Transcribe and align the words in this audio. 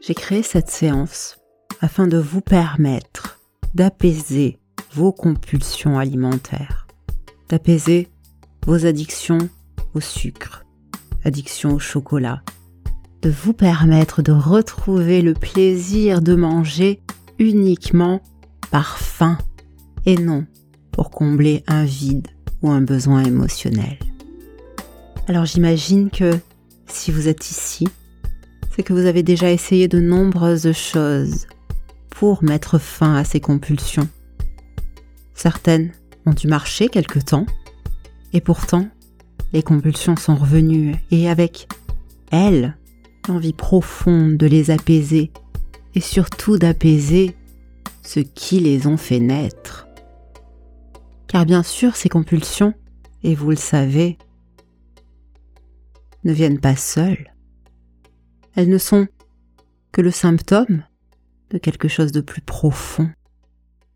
J'ai 0.00 0.14
créé 0.14 0.42
cette 0.42 0.70
séance 0.70 1.36
afin 1.82 2.06
de 2.06 2.16
vous 2.16 2.40
permettre 2.40 3.38
d'apaiser 3.74 4.58
vos 4.94 5.12
compulsions 5.12 5.98
alimentaires, 5.98 6.86
d'apaiser 7.50 8.08
vos 8.64 8.86
addictions 8.86 9.50
au 9.92 10.00
sucre, 10.00 10.64
addiction 11.22 11.74
au 11.74 11.78
chocolat, 11.78 12.42
de 13.20 13.28
vous 13.28 13.52
permettre 13.52 14.22
de 14.22 14.32
retrouver 14.32 15.20
le 15.20 15.34
plaisir 15.34 16.22
de 16.22 16.34
manger 16.34 17.02
uniquement 17.38 18.22
par 18.70 18.96
faim 18.96 19.36
et 20.06 20.16
non 20.16 20.46
pour 20.92 21.10
combler 21.10 21.62
un 21.66 21.84
vide 21.84 22.28
ou 22.62 22.70
un 22.70 22.80
besoin 22.80 23.22
émotionnel. 23.22 23.98
Alors 25.28 25.44
j'imagine 25.44 26.10
que 26.10 26.38
si 26.86 27.12
vous 27.12 27.28
êtes 27.28 27.50
ici, 27.50 27.86
c'est 28.70 28.82
que 28.82 28.92
vous 28.92 29.06
avez 29.06 29.22
déjà 29.22 29.50
essayé 29.50 29.88
de 29.88 30.00
nombreuses 30.00 30.72
choses 30.72 31.46
pour 32.08 32.42
mettre 32.42 32.78
fin 32.78 33.14
à 33.14 33.24
ces 33.24 33.40
compulsions. 33.40 34.08
Certaines 35.34 35.92
ont 36.26 36.32
dû 36.32 36.48
marcher 36.48 36.88
quelque 36.88 37.18
temps, 37.18 37.46
et 38.32 38.40
pourtant, 38.40 38.88
les 39.52 39.62
compulsions 39.62 40.16
sont 40.16 40.36
revenues, 40.36 40.94
et 41.10 41.28
avec 41.28 41.66
elles, 42.30 42.76
l'envie 43.28 43.52
profonde 43.52 44.36
de 44.36 44.46
les 44.46 44.70
apaiser, 44.70 45.32
et 45.94 46.00
surtout 46.00 46.58
d'apaiser 46.58 47.34
ce 48.02 48.20
qui 48.20 48.60
les 48.60 48.86
ont 48.86 48.96
fait 48.96 49.20
naître. 49.20 49.88
Car 51.26 51.46
bien 51.46 51.62
sûr, 51.62 51.96
ces 51.96 52.08
compulsions, 52.08 52.74
et 53.22 53.34
vous 53.34 53.50
le 53.50 53.56
savez, 53.56 54.18
ne 56.24 56.32
viennent 56.32 56.60
pas 56.60 56.76
seules. 56.76 57.32
Elles 58.54 58.68
ne 58.68 58.78
sont 58.78 59.08
que 59.92 60.00
le 60.00 60.10
symptôme 60.10 60.84
de 61.50 61.58
quelque 61.58 61.88
chose 61.88 62.12
de 62.12 62.20
plus 62.20 62.42
profond 62.42 63.10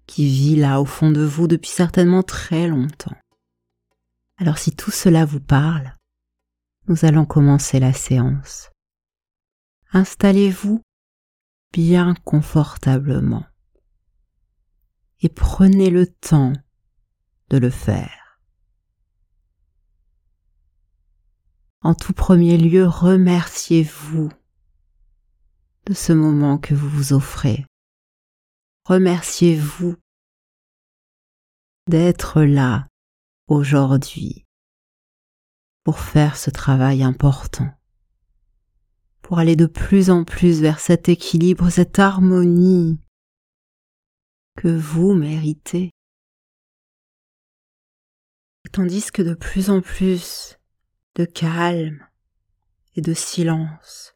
qui 0.07 0.27
vit 0.27 0.57
là 0.57 0.81
au 0.81 0.85
fond 0.85 1.11
de 1.11 1.23
vous 1.23 1.47
depuis 1.47 1.71
certainement 1.71 2.23
très 2.23 2.69
longtemps. 2.69 3.17
Alors 4.39 4.59
si 4.59 4.75
tout 4.75 4.91
cela 4.91 5.25
vous 5.25 5.41
parle, 5.41 5.95
nous 6.89 7.05
allons 7.05 7.25
commencer 7.25 7.81
la 7.81 7.93
séance. 7.93 8.71
Installez-vous 9.93 10.83
bien 11.73 12.15
confortablement 12.25 13.45
et 15.21 15.29
prenez 15.29 15.91
le 15.91 16.07
temps 16.07 16.53
de 17.49 17.59
le 17.59 17.71
faire. 17.71 18.41
En 21.81 21.95
tout 21.95 22.13
premier 22.13 22.59
lieu, 22.59 22.87
remerciez-vous 22.87 24.31
de 25.87 25.95
ce 25.95 26.13
moment 26.13 26.59
que 26.59 26.75
vous 26.75 26.89
vous 26.89 27.13
offrez. 27.13 27.67
Remerciez-vous 28.87 29.97
d'être 31.89 32.43
là 32.43 32.89
aujourd'hui 33.49 34.45
pour 35.85 35.99
faire 35.99 36.37
ce 36.37 36.51
travail 36.51 37.03
important, 37.03 37.71
pour 39.21 39.39
aller 39.39 39.57
de 39.57 39.67
plus 39.67 40.09
en 40.09 40.25
plus 40.25 40.63
vers 40.63 40.81
cet 40.81 41.09
équilibre, 41.09 41.69
cette 41.69 41.99
harmonie 41.99 42.99
que 44.57 44.69
vous 44.69 45.15
méritez. 45.15 45.91
Tandis 48.73 49.13
que 49.13 49.23
de 49.23 49.35
plus 49.35 49.71
en 49.71 49.83
plus 49.83 50.59
de 51.15 51.25
calme 51.25 52.05
et 52.97 53.03
de 53.03 53.15
silence 53.15 54.14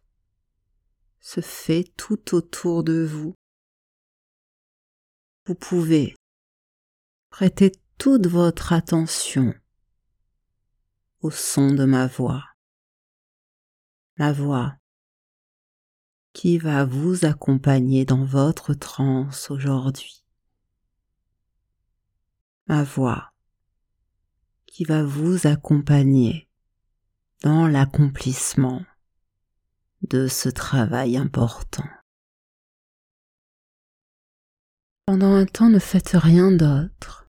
se 1.29 1.43
fait 1.43 1.85
tout 1.99 2.35
autour 2.35 2.83
de 2.83 3.05
vous. 3.05 3.35
Vous 5.45 5.55
pouvez 5.55 6.17
prêter 7.29 7.71
toute 7.99 8.27
votre 8.27 8.73
attention 8.73 9.53
au 11.21 11.31
son 11.31 11.75
de 11.75 11.85
ma 11.85 12.07
voix. 12.07 12.47
Ma 14.17 14.33
voix 14.33 14.79
qui 16.33 16.57
va 16.57 16.87
vous 16.87 17.27
accompagner 17.27 18.07
dans 18.07 18.25
votre 18.25 18.73
transe 18.73 19.51
aujourd'hui. 19.51 20.25
Ma 22.69 22.85
voix 22.85 23.35
qui 24.65 24.85
va 24.85 25.05
vous 25.05 25.47
accompagner 25.47 26.49
dans 27.43 27.67
l'accomplissement 27.67 28.83
de 30.03 30.29
ce 30.29 30.49
travail 30.49 31.17
important. 31.17 31.89
Pendant 35.07 35.35
un 35.35 35.47
temps, 35.47 35.71
ne 35.71 35.79
faites 35.79 36.13
rien 36.15 36.51
d'autre 36.51 37.27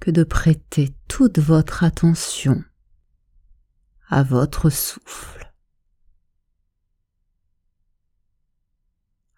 que 0.00 0.10
de 0.10 0.24
prêter 0.24 0.94
toute 1.08 1.38
votre 1.38 1.84
attention 1.84 2.64
à 4.08 4.22
votre 4.22 4.70
souffle, 4.70 5.52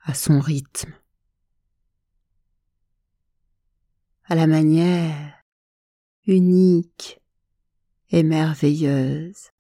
à 0.04 0.14
son 0.14 0.40
rythme, 0.40 0.94
à 4.24 4.34
la 4.34 4.46
manière 4.46 5.42
unique 6.26 7.20
et 8.10 8.22
merveilleuse 8.22 9.51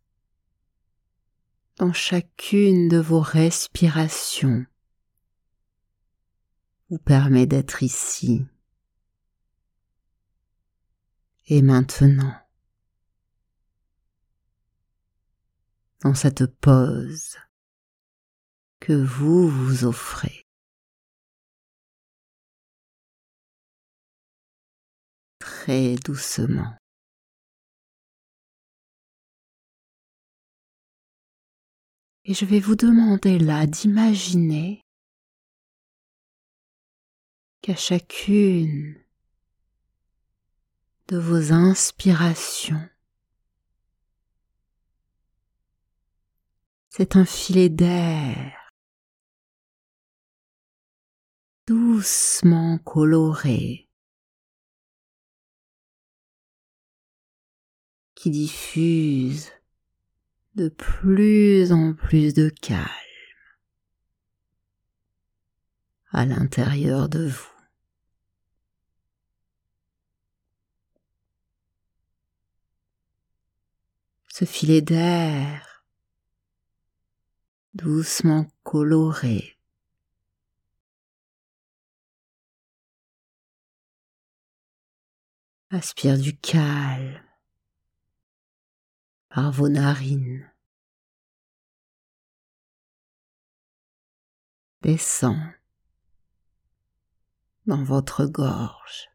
chacune 1.90 2.88
de 2.88 2.98
vos 2.98 3.20
respirations 3.20 4.64
vous 6.88 6.98
permet 6.98 7.46
d'être 7.46 7.82
ici 7.82 8.46
et 11.46 11.62
maintenant 11.62 12.36
dans 16.02 16.14
cette 16.14 16.46
pause 16.46 17.38
que 18.80 18.92
vous 18.92 19.48
vous 19.48 19.84
offrez. 19.84 20.46
Très 25.38 25.94
doucement. 25.96 26.76
Et 32.24 32.34
je 32.34 32.44
vais 32.44 32.60
vous 32.60 32.76
demander 32.76 33.38
là 33.38 33.66
d'imaginer 33.66 34.84
qu'à 37.62 37.74
chacune 37.74 38.96
de 41.08 41.18
vos 41.18 41.52
inspirations, 41.52 42.88
c'est 46.90 47.16
un 47.16 47.24
filet 47.24 47.68
d'air 47.68 48.72
doucement 51.66 52.78
coloré 52.78 53.88
qui 58.14 58.30
diffuse 58.30 59.50
de 60.54 60.68
plus 60.68 61.72
en 61.72 61.94
plus 61.94 62.34
de 62.34 62.50
calme 62.50 62.86
à 66.10 66.26
l'intérieur 66.26 67.08
de 67.08 67.26
vous. 67.26 67.48
Ce 74.28 74.44
filet 74.44 74.80
d'air 74.80 75.84
doucement 77.74 78.46
coloré 78.62 79.58
aspire 85.70 86.18
du 86.18 86.36
calme 86.36 87.31
par 89.32 89.50
vos 89.50 89.70
narines. 89.70 90.46
Descend 94.82 95.40
dans 97.64 97.82
votre 97.82 98.26
gorge. 98.26 99.08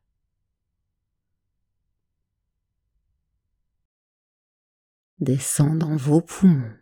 Descend 5.19 5.77
dans 5.77 5.95
vos 5.95 6.21
poumons. 6.21 6.77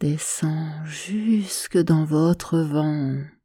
Descend 0.00 0.84
jusque 0.86 1.78
dans 1.78 2.04
votre 2.04 2.58
ventre. 2.58 3.37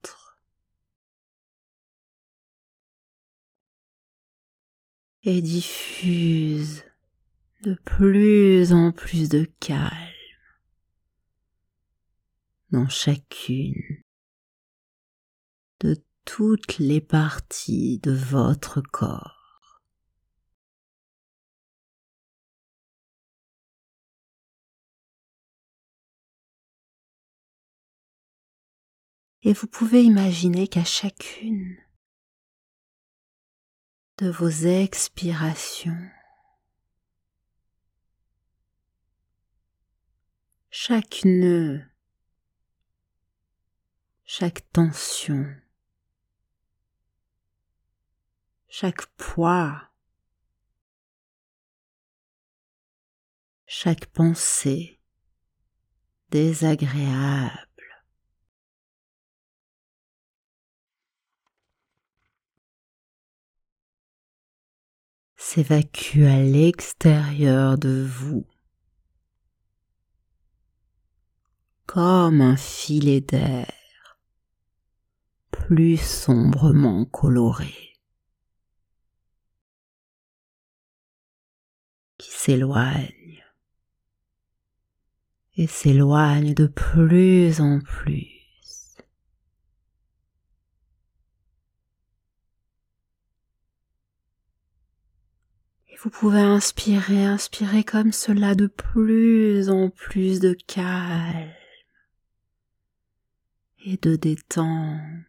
Et 5.24 5.42
diffuse 5.42 6.84
de 7.62 7.76
plus 7.86 8.74
en 8.74 8.92
plus 8.92 9.30
de 9.30 9.50
calme 9.60 9.92
dans 12.72 12.90
chacune 12.90 14.04
de 15.80 16.04
toutes 16.26 16.80
les 16.80 17.00
parties 17.00 18.00
de 18.00 18.12
votre 18.12 18.82
corps. 18.82 19.82
Et 29.44 29.54
vous 29.54 29.68
pouvez 29.68 30.04
imaginer 30.04 30.68
qu'à 30.68 30.86
chacune 30.86 31.78
de 34.18 34.30
vos 34.30 34.66
expirations, 34.66 36.10
chaque 40.70 41.26
nœud, 41.26 41.84
chaque 44.24 44.72
tension, 44.72 45.56
chaque 48.70 49.06
poids, 49.18 49.90
chaque 53.66 54.06
pensée 54.08 55.00
désagréable 56.30 57.73
s'évacue 65.54 66.24
à 66.24 66.42
l'extérieur 66.42 67.78
de 67.78 68.04
vous 68.04 68.48
comme 71.86 72.42
un 72.42 72.58
filet 72.58 73.22
d'air 73.22 74.18
plus 75.52 75.98
sombrement 75.98 77.06
coloré 77.06 78.00
qui 82.18 82.32
s'éloigne 82.32 83.44
et 85.58 85.68
s'éloigne 85.68 86.56
de 86.56 86.66
plus 86.66 87.62
en 87.62 87.80
plus. 87.80 88.33
Vous 96.04 96.10
pouvez 96.10 96.42
inspirer, 96.42 97.24
inspirer 97.26 97.86
comme 97.86 98.12
cela 98.12 98.56
de 98.56 98.68
plus 98.68 99.70
en 99.70 99.90
plus 99.90 100.42
de 100.42 100.52
calme 100.68 101.54
et 103.86 103.96
de 103.96 104.18
détente. 104.18 105.24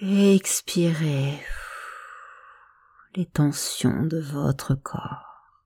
Expirez 0.00 1.40
les 3.14 3.26
tensions 3.26 4.06
de 4.06 4.18
votre 4.18 4.74
corps. 4.74 5.62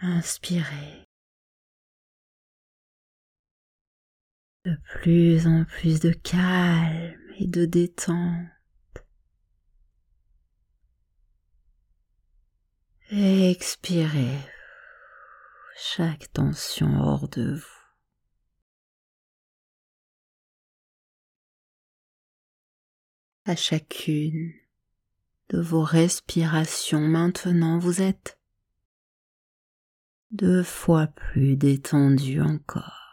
Inspirez. 0.00 1.06
De 4.64 4.76
plus 4.94 5.46
en 5.46 5.64
plus 5.64 6.00
de 6.00 6.10
calme 6.10 7.20
et 7.38 7.46
de 7.46 7.66
détente. 7.66 8.48
Expirez 13.10 14.38
chaque 15.76 16.32
tension 16.32 17.00
hors 17.00 17.28
de 17.28 17.56
vous. 17.56 17.66
À 23.44 23.56
chacune 23.56 24.54
de 25.50 25.60
vos 25.60 25.82
respirations 25.82 27.06
maintenant, 27.06 27.78
vous 27.78 28.00
êtes 28.00 28.40
deux 30.30 30.62
fois 30.62 31.08
plus 31.08 31.56
détendu 31.56 32.40
encore, 32.40 33.03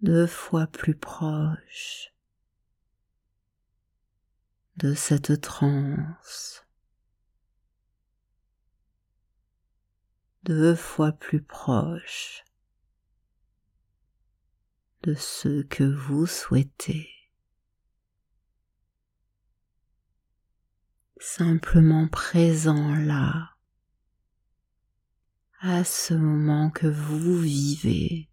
deux 0.00 0.28
fois 0.28 0.68
plus 0.68 0.94
proche 0.94 2.14
de 4.76 4.94
cette 4.94 5.40
transe, 5.40 6.64
deux 10.44 10.76
fois 10.76 11.10
plus 11.10 11.42
proche 11.42 12.44
de 15.02 15.14
ce 15.14 15.62
que 15.62 15.82
vous 15.82 16.26
souhaitez. 16.26 17.10
Simplement 21.20 22.06
présent 22.06 22.94
là, 22.94 23.56
à 25.58 25.82
ce 25.82 26.14
moment 26.14 26.70
que 26.70 26.86
vous 26.86 27.40
vivez. 27.40 28.28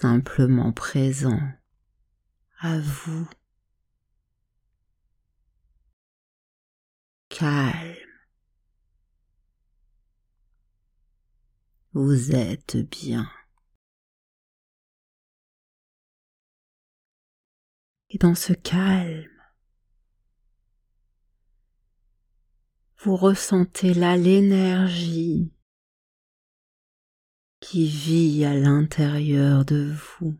Simplement 0.00 0.72
présent 0.72 1.40
à 2.60 2.78
vous, 2.78 3.26
calme. 7.30 7.96
Vous 11.94 12.32
êtes 12.32 12.76
bien. 12.76 13.26
Et 18.10 18.18
dans 18.18 18.34
ce 18.34 18.52
calme, 18.52 19.30
vous 22.98 23.16
ressentez 23.16 23.94
là 23.94 24.18
l'énergie 24.18 25.55
qui 27.68 27.88
vit 27.88 28.44
à 28.44 28.54
l'intérieur 28.54 29.64
de 29.64 29.92
vous. 29.92 30.38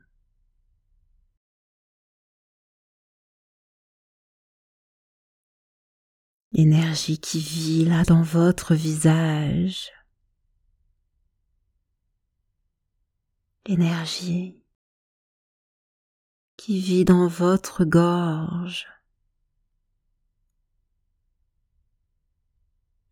Énergie 6.53 7.19
qui 7.19 7.41
vit 7.41 7.85
là 7.85 8.05
dans 8.05 8.23
votre 8.23 8.77
visage. 8.77 9.91
Énergie 13.65 14.63
qui 16.57 16.81
vit 16.81 17.05
dans 17.05 17.27
votre 17.27 17.85
gorge. 17.85 18.87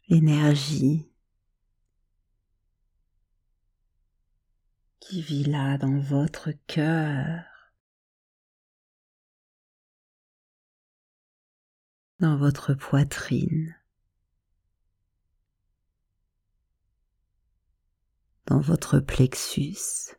L'énergie 0.09 1.13
qui 5.06 5.20
vit 5.20 5.44
là 5.44 5.76
dans 5.76 5.99
votre 5.99 6.50
cœur, 6.66 7.44
dans 12.20 12.38
votre 12.38 12.73
poitrine, 12.73 13.76
dans 18.46 18.61
votre 18.61 18.99
plexus. 18.99 20.16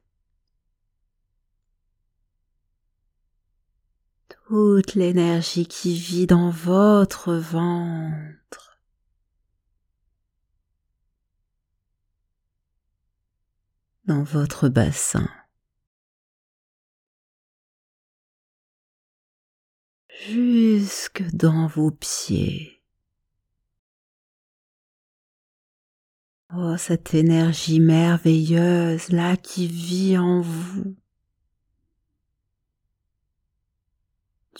Toute 4.29 4.93
l'énergie 4.93 5.65
qui 5.65 5.97
vit 5.97 6.27
dans 6.27 6.51
votre 6.51 7.33
ventre. 7.33 8.74
Dans 14.05 14.23
votre 14.23 14.69
bassin. 14.69 15.27
Jusque 20.27 21.23
dans 21.33 21.67
vos 21.67 21.91
pieds. 21.91 22.81
Oh, 26.55 26.77
cette 26.77 27.13
énergie 27.13 27.79
merveilleuse 27.79 29.09
là 29.09 29.35
qui 29.35 29.67
vit 29.67 30.17
en 30.17 30.41
vous. 30.41 30.95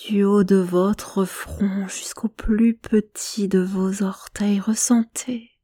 Du 0.07 0.23
haut 0.23 0.43
de 0.43 0.57
votre 0.57 1.23
front 1.23 1.87
jusqu'au 1.87 2.27
plus 2.27 2.75
petit 2.75 3.47
de 3.47 3.59
vos 3.59 4.03
orteils, 4.03 4.59
ressentez 4.59 5.54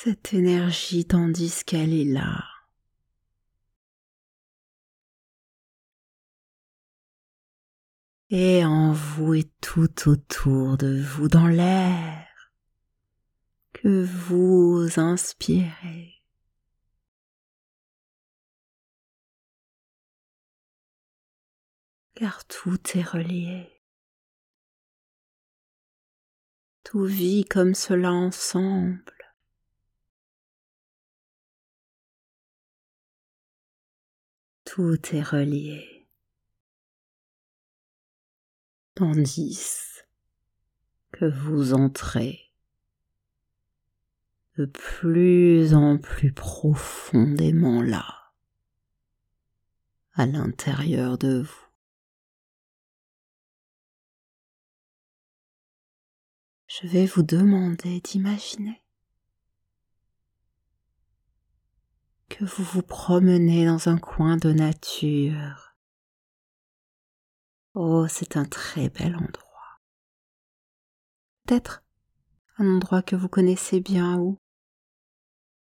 cette 0.00 0.32
énergie 0.32 1.04
tandis 1.04 1.64
qu'elle 1.64 1.92
est 1.92 2.04
là. 2.04 2.44
Et 8.30 8.64
en 8.64 8.92
vous 8.92 9.34
et 9.34 9.50
tout 9.60 10.08
autour 10.08 10.76
de 10.76 11.02
vous 11.02 11.26
dans 11.26 11.48
l'air 11.48 12.28
que 13.72 14.04
vous 14.04 15.00
inspirez. 15.00 16.22
Car 22.14 22.44
tout 22.46 22.78
est 22.94 23.02
relié. 23.02 23.82
Tout 26.84 27.04
vit 27.04 27.44
comme 27.44 27.74
cela 27.74 28.12
ensemble. 28.12 29.17
Tout 34.78 35.16
est 35.16 35.24
relié. 35.24 36.06
Tandis 38.94 40.04
que 41.10 41.24
vous 41.24 41.74
entrez 41.74 42.38
de 44.56 44.66
plus 44.66 45.74
en 45.74 45.98
plus 45.98 46.32
profondément 46.32 47.82
là, 47.82 48.30
à 50.12 50.26
l'intérieur 50.26 51.18
de 51.18 51.42
vous. 51.42 51.68
je 56.68 56.86
vais 56.86 57.06
vous 57.06 57.24
demander 57.24 58.00
d'imaginer 58.00 58.80
que 62.28 62.44
vous 62.44 62.64
vous 62.64 62.82
promenez 62.82 63.66
dans 63.66 63.88
un 63.88 63.98
coin 63.98 64.36
de 64.36 64.52
nature. 64.52 65.74
Oh, 67.74 68.06
c'est 68.08 68.36
un 68.36 68.44
très 68.44 68.88
bel 68.90 69.14
endroit. 69.16 69.80
Peut-être 71.46 71.82
un 72.58 72.66
endroit 72.68 73.02
que 73.02 73.16
vous 73.16 73.28
connaissez 73.28 73.80
bien 73.80 74.18
ou 74.18 74.38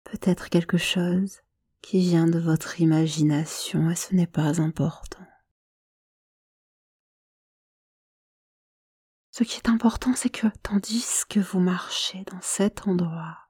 peut-être 0.06 0.50
quelque 0.50 0.78
chose 0.78 1.42
qui 1.82 2.00
vient 2.00 2.28
de 2.28 2.40
votre 2.40 2.80
imagination 2.82 3.90
et 3.90 3.96
ce 3.96 4.16
n'est 4.16 4.28
pas 4.28 4.62
important. 4.62 5.26
Ce 9.32 9.44
qui 9.44 9.58
est 9.58 9.70
important, 9.70 10.16
c'est 10.16 10.32
que 10.32 10.48
tandis 10.64 11.24
que 11.30 11.40
vous 11.40 11.60
marchez 11.60 12.24
dans 12.24 12.42
cet 12.42 12.88
endroit, 12.88 13.47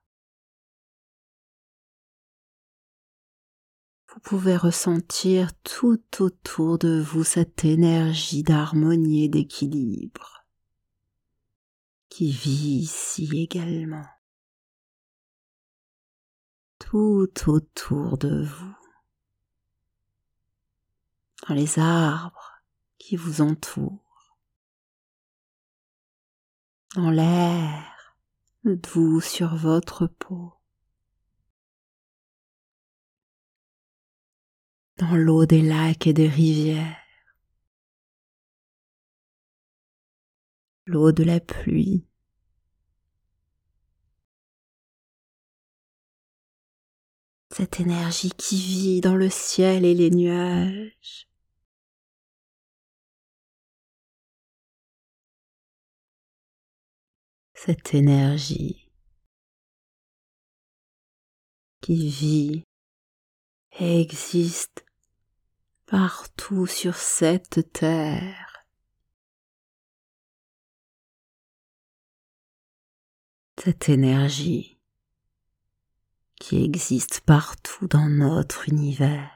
vous 4.18 4.22
pouvez 4.38 4.58
ressentir 4.58 5.52
tout 5.62 6.02
autour 6.20 6.80
de 6.80 7.00
vous 7.00 7.24
cette 7.24 7.64
énergie 7.64 8.42
d'harmonie 8.42 9.26
et 9.26 9.30
d'équilibre 9.30 10.44
qui 12.10 12.32
vit 12.32 12.80
ici 12.80 13.30
également, 13.36 14.08
tout 16.80 17.30
autour 17.46 18.18
de 18.18 18.44
vous, 18.44 18.76
dans 21.48 21.54
les 21.54 21.78
arbres 21.78 22.64
qui 22.98 23.18
vous 23.18 23.42
entourent. 23.42 24.36
Dans 26.96 27.12
l'air 27.12 28.18
doux 28.64 29.22
sur 29.22 29.56
votre 29.56 30.08
peau, 30.08 30.57
dans 34.98 35.16
l'eau 35.16 35.46
des 35.46 35.62
lacs 35.62 36.08
et 36.08 36.13
des 36.13 36.27
rivières, 36.27 36.98
l'eau 40.86 41.12
de 41.12 41.24
la 41.24 41.39
pluie, 41.39 42.06
cette 47.51 47.80
énergie 47.80 48.32
qui 48.38 48.58
vit 48.58 49.01
dans 49.01 49.16
le 49.16 49.30
ciel 49.30 49.86
et 49.86 49.94
les 49.94 50.10
nuages. 50.12 51.27
cette 57.68 57.96
énergie 57.96 58.88
qui 61.82 62.10
vit 62.10 62.63
et 63.80 64.00
existe 64.00 64.87
partout 65.88 66.67
sur 66.67 66.96
cette 66.96 67.72
terre. 67.72 68.65
Cette 73.58 73.89
énergie 73.89 74.79
qui 76.39 76.63
existe 76.63 77.22
partout 77.22 77.88
dans 77.88 78.10
notre 78.10 78.70
univers. 78.70 79.32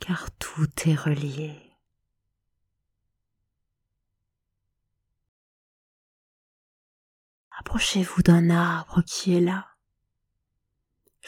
Car 0.00 0.30
tout 0.38 0.68
est 0.86 0.94
relié. 0.94 1.68
Approchez-vous 7.58 8.22
d'un 8.22 8.50
arbre 8.50 9.02
qui 9.02 9.34
est 9.34 9.40
là. 9.40 9.67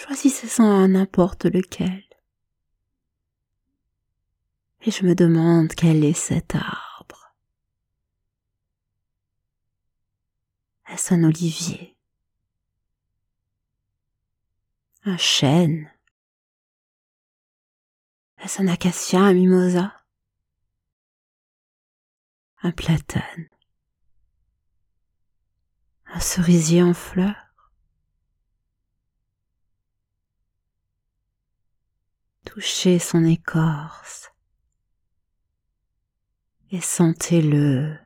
Choisissez-en 0.00 0.88
n'importe 0.88 1.44
lequel. 1.44 2.04
Et 4.80 4.90
je 4.90 5.04
me 5.04 5.14
demande 5.14 5.74
quel 5.74 6.04
est 6.04 6.14
cet 6.14 6.54
arbre. 6.54 7.34
Est-ce 10.88 11.12
un 11.12 11.22
olivier? 11.22 11.98
Un 15.04 15.18
chêne? 15.18 15.92
Est-ce 18.38 18.62
un 18.62 18.68
acacia, 18.68 19.20
un 19.20 19.34
mimosa? 19.34 20.02
Un 22.62 22.72
platane? 22.72 23.50
Un 26.06 26.20
cerisier 26.20 26.82
en 26.82 26.94
fleurs? 26.94 27.49
Touchez 32.50 32.98
son 32.98 33.24
écorce 33.24 34.32
et 36.72 36.80
sentez-le 36.80 37.96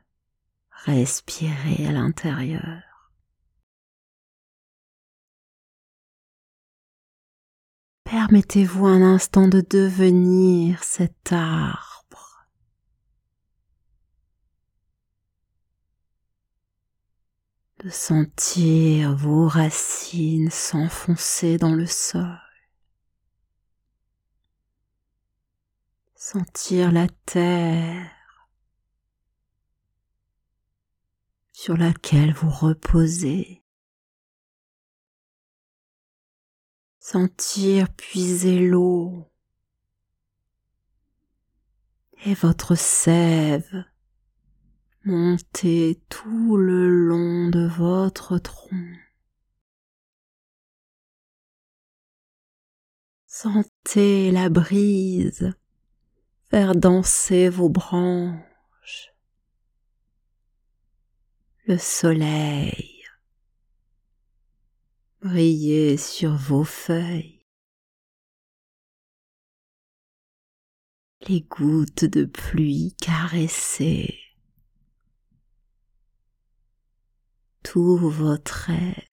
respirer 0.69 1.87
à 1.87 1.91
l'intérieur. 1.91 3.11
Permettez-vous 8.03 8.85
un 8.85 9.01
instant 9.01 9.47
de 9.47 9.61
devenir 9.61 10.83
cet 10.83 11.31
art 11.31 11.95
de 17.85 17.91
sentir 17.91 19.15
vos 19.15 19.47
racines 19.47 20.49
s'enfoncer 20.49 21.59
dans 21.59 21.75
le 21.75 21.85
sol, 21.85 22.39
sentir 26.27 26.91
la 26.91 27.07
terre 27.27 28.09
sur 31.51 31.77
laquelle 31.77 32.33
vous 32.33 32.49
reposez, 32.49 33.63
sentir 36.97 37.93
puiser 37.93 38.59
l'eau 38.59 39.31
et 42.23 42.33
votre 42.33 42.73
sève 42.73 43.85
Montez 45.03 46.01
tout 46.09 46.57
le 46.57 46.89
long 46.89 47.49
de 47.49 47.67
votre 47.67 48.39
tronc. 48.39 48.95
Sentez 53.27 54.31
la 54.31 54.49
brise 54.49 55.53
faire 56.49 56.75
danser 56.75 57.49
vos 57.49 57.69
branches. 57.69 59.11
Le 61.67 61.77
soleil 61.77 62.95
briller 65.25 65.97
sur 65.97 66.35
vos 66.35 66.63
feuilles. 66.63 67.43
Les 71.27 71.41
gouttes 71.41 72.05
de 72.05 72.25
pluie 72.25 72.95
caresser 73.01 74.19
tout 77.63 77.97
votre 77.97 78.69
être. 78.69 79.14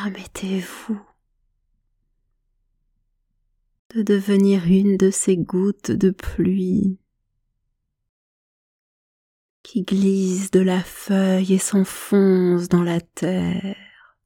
Permettez-vous 0.00 1.00
de 3.96 4.02
devenir 4.02 4.64
une 4.66 4.96
de 4.96 5.10
ces 5.10 5.36
gouttes 5.36 5.90
de 5.90 6.10
pluie 6.10 7.00
qui 9.64 9.82
glissent 9.82 10.52
de 10.52 10.60
la 10.60 10.84
feuille 10.84 11.54
et 11.54 11.58
s'enfoncent 11.58 12.68
dans 12.68 12.84
la 12.84 13.00
terre. 13.00 14.16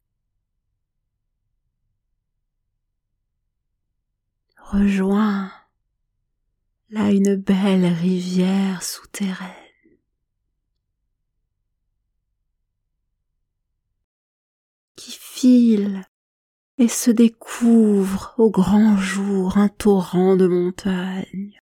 Rejoins 4.59 5.50
là 6.91 7.11
une 7.11 7.37
belle 7.37 7.87
rivière 7.87 8.83
souterraine. 8.83 9.62
Et 15.44 16.88
se 16.88 17.11
découvre 17.11 18.34
au 18.38 18.50
grand 18.50 18.96
jour 18.96 19.58
un 19.58 19.68
torrent 19.68 20.37
de 20.37 20.46
montagne 20.46 21.58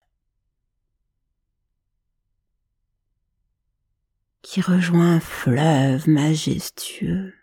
qui 4.41 4.62
rejoint 4.62 5.15
un 5.15 5.19
fleuve 5.19 6.09
majestueux, 6.09 7.33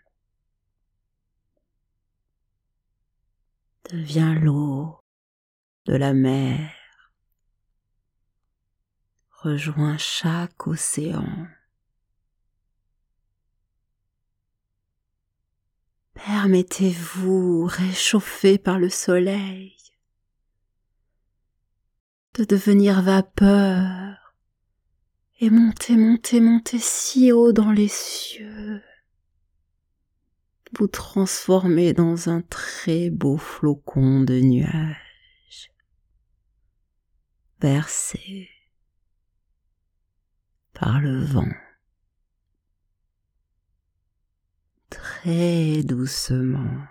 devient 3.89 4.35
l'eau 4.39 4.99
de 5.85 5.95
la 5.95 6.13
mer, 6.13 6.75
rejoint 9.31 9.97
chaque 9.97 10.67
océan. 10.67 11.47
Permettez-vous, 16.25 17.65
réchauffé 17.65 18.57
par 18.57 18.79
le 18.79 18.89
soleil, 18.89 19.75
de 22.33 22.43
devenir 22.43 23.01
vapeur 23.01 24.35
et 25.39 25.49
monter, 25.49 25.95
monter, 25.95 26.39
monter 26.39 26.79
si 26.79 27.31
haut 27.31 27.53
dans 27.53 27.71
les 27.71 27.87
cieux, 27.87 28.81
vous 30.77 30.87
transformer 30.87 31.93
dans 31.93 32.29
un 32.29 32.41
très 32.41 33.09
beau 33.09 33.37
flocon 33.37 34.21
de 34.21 34.39
nuages, 34.39 35.71
versé 37.61 38.49
par 40.73 40.99
le 40.99 41.23
vent. 41.23 41.66
Très 44.97 45.83
doucement. 45.83 46.87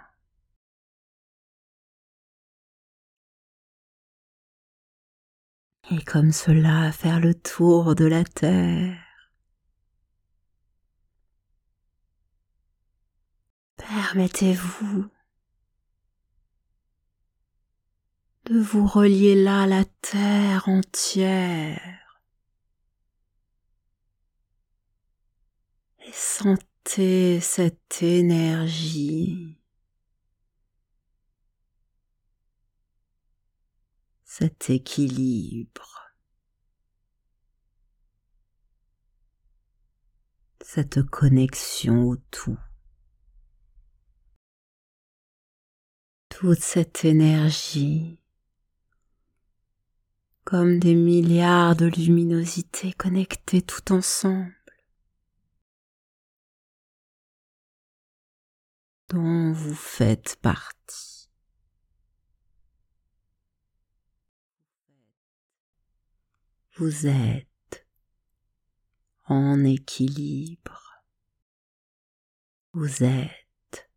Et 5.91 6.03
comme 6.05 6.33
cela 6.33 6.93
faire 6.93 7.21
le 7.21 7.35
tour 7.35 7.95
de 7.95 8.05
la 8.05 8.25
terre. 8.25 8.99
Permettez-vous 13.77 15.09
de 18.45 18.61
vous 18.61 18.87
relier 18.87 19.35
là 19.35 19.63
à 19.63 19.67
la 19.67 19.85
terre 19.85 20.69
entière 20.69 21.97
cette 26.89 28.03
énergie, 28.03 29.61
cet 34.25 34.71
équilibre, 34.71 36.13
cette 40.61 41.03
connexion 41.03 42.05
au 42.05 42.17
tout. 42.31 42.59
Toute 46.29 46.61
cette 46.61 47.05
énergie 47.05 48.21
comme 50.45 50.79
des 50.79 50.95
milliards 50.95 51.75
de 51.75 51.87
luminosités 51.87 52.93
connectées 52.93 53.63
tout 53.63 53.93
ensemble. 53.93 54.55
Dont 59.09 59.53
vous 59.53 59.75
faites 59.75 60.37
partie. 60.43 61.31
Vous 66.77 67.07
êtes 67.07 67.87
en 69.25 69.65
équilibre. 69.65 71.03
Vous 72.73 73.03
êtes 73.03 73.91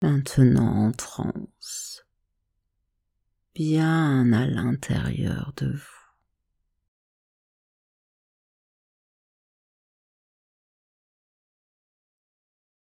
maintenant 0.00 0.86
en 0.86 0.92
transe, 0.92 2.06
bien 3.54 4.32
à 4.32 4.46
l'intérieur 4.46 5.52
de 5.56 5.72
vous. 5.72 5.93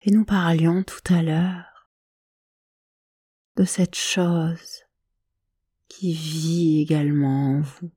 Et 0.06 0.10
nous 0.10 0.26
parlions 0.26 0.82
tout 0.82 1.00
à 1.14 1.22
l'heure 1.22 1.88
de 3.56 3.64
cette 3.64 3.94
chose 3.94 4.82
qui 5.88 6.12
vit 6.12 6.82
également 6.82 7.52
en 7.52 7.60
vous, 7.62 7.90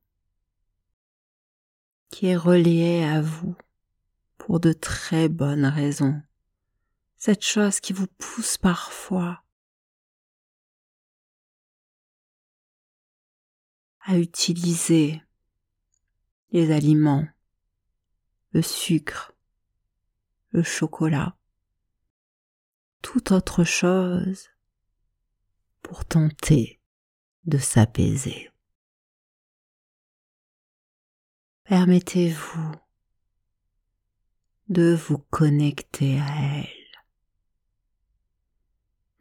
qui 2.09 2.27
est 2.27 2.37
reliée 2.37 3.03
à 3.03 3.21
vous 3.21 3.57
pour 4.37 4.61
de 4.61 4.71
très 4.71 5.27
bonnes 5.27 5.65
raisons, 5.65 6.21
cette 7.17 7.43
chose 7.43 7.81
qui 7.81 7.91
vous 7.91 8.07
pousse 8.07 8.57
parfois 8.57 9.43
à 14.05 14.17
utiliser 14.17 15.21
les 16.51 16.71
aliments, 16.71 17.27
le 18.53 18.61
sucre, 18.61 19.33
le 20.51 20.63
chocolat, 20.63 21.37
toute 23.01 23.31
autre 23.31 23.63
chose 23.63 24.49
pour 25.81 26.05
tenter 26.05 26.79
de 27.45 27.57
s'apaiser. 27.57 28.49
Permettez-vous 31.63 32.71
de 34.69 34.93
vous 34.93 35.17
connecter 35.29 36.19
à 36.19 36.59
elle. 36.59 36.67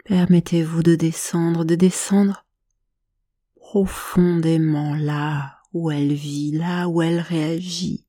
Permettez-vous 0.05 0.83
de 0.83 0.95
descendre, 0.95 1.65
de 1.65 1.75
descendre 1.75 2.47
profondément 3.57 4.95
là 4.95 5.61
où 5.73 5.91
elle 5.91 6.15
vit, 6.15 6.53
là 6.53 6.89
où 6.89 7.03
elle 7.03 7.21
réagit, 7.21 8.07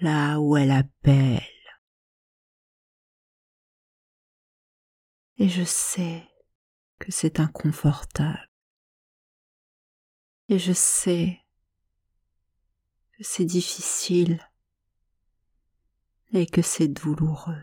là 0.00 0.38
où 0.40 0.56
elle 0.56 0.70
appelle 0.70 1.42
et 5.38 5.48
je 5.48 5.62
sais 5.62 6.28
que 6.98 7.12
c'est 7.12 7.38
inconfortable. 7.38 8.50
Et 10.48 10.58
je 10.58 10.72
sais 10.72 11.40
que 13.12 13.22
c'est 13.22 13.44
difficile 13.44 14.40
et 16.32 16.46
que 16.46 16.62
c'est 16.62 16.88
douloureux. 16.88 17.62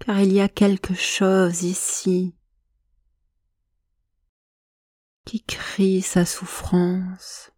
Car 0.00 0.20
il 0.20 0.32
y 0.32 0.40
a 0.40 0.48
quelque 0.48 0.94
chose 0.94 1.62
ici 1.62 2.34
qui 5.24 5.42
crie 5.42 6.02
sa 6.02 6.26
souffrance, 6.26 7.52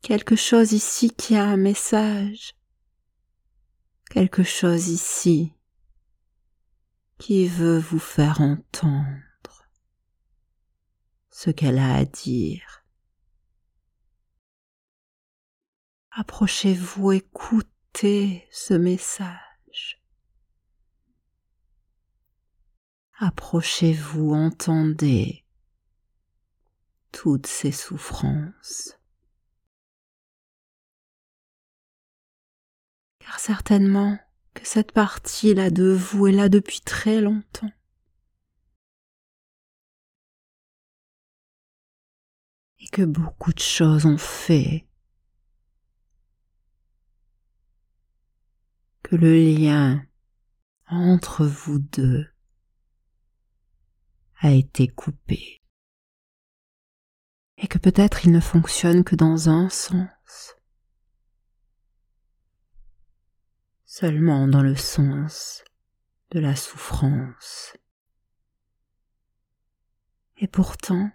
quelque 0.00 0.36
chose 0.36 0.72
ici 0.72 1.10
qui 1.10 1.36
a 1.36 1.44
un 1.44 1.56
message, 1.56 2.54
quelque 4.10 4.42
chose 4.42 4.88
ici 4.88 5.57
qui 7.18 7.48
veut 7.48 7.78
vous 7.78 7.98
faire 7.98 8.40
entendre 8.40 9.66
ce 11.30 11.50
qu'elle 11.50 11.78
a 11.78 11.94
à 11.94 12.04
dire. 12.04 12.84
Approchez-vous, 16.10 17.12
écoutez 17.12 18.48
ce 18.50 18.74
message. 18.74 20.02
Approchez-vous, 23.20 24.34
entendez 24.34 25.44
toutes 27.12 27.46
ces 27.46 27.72
souffrances. 27.72 28.96
Car 33.18 33.38
certainement 33.38 34.18
que 34.58 34.66
cette 34.66 34.92
partie-là 34.92 35.70
de 35.70 35.92
vous 35.92 36.26
est 36.26 36.32
là 36.32 36.48
depuis 36.48 36.80
très 36.80 37.20
longtemps. 37.20 37.70
Et 42.80 42.88
que 42.88 43.02
beaucoup 43.02 43.52
de 43.52 43.60
choses 43.60 44.06
ont 44.06 44.18
fait 44.18 44.86
que 49.02 49.16
le 49.16 49.34
lien 49.34 50.04
entre 50.86 51.46
vous 51.46 51.78
deux 51.78 52.26
a 54.40 54.52
été 54.52 54.88
coupé 54.88 55.60
et 57.56 57.66
que 57.66 57.78
peut-être 57.78 58.24
il 58.24 58.32
ne 58.32 58.40
fonctionne 58.40 59.02
que 59.02 59.16
dans 59.16 59.48
un 59.48 59.68
sens, 59.68 60.54
seulement 63.90 64.46
dans 64.46 64.62
le 64.62 64.76
sens 64.76 65.64
de 66.30 66.40
la 66.40 66.54
souffrance. 66.54 67.74
Et 70.36 70.46
pourtant, 70.46 71.10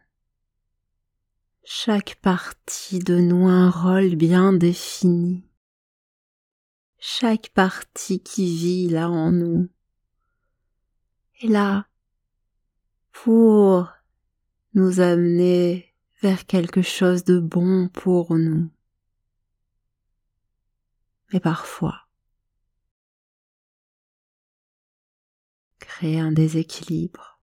chaque 1.63 2.15
partie 2.15 2.97
de 2.97 3.19
nous 3.19 3.47
a 3.47 3.51
un 3.51 3.69
rôle 3.69 4.15
bien 4.15 4.53
défini. 4.53 5.47
Chaque 6.97 7.49
partie 7.49 8.23
qui 8.23 8.57
vit 8.57 8.89
là 8.89 9.07
en 9.07 9.31
nous 9.31 9.69
est 11.43 11.47
là 11.47 11.87
pour 13.11 13.87
nous 14.73 14.99
amener 14.99 15.93
vers 16.23 16.47
quelque 16.47 16.81
chose 16.81 17.23
de 17.23 17.39
bon 17.39 17.87
pour 17.89 18.33
nous. 18.35 18.71
Mais 21.31 21.39
parfois, 21.39 22.02
créer 25.93 26.19
un 26.19 26.31
déséquilibre, 26.31 27.39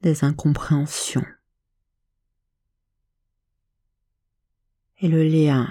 des 0.00 0.24
incompréhensions. 0.24 1.26
Et 5.00 5.08
le 5.08 5.22
lien 5.24 5.70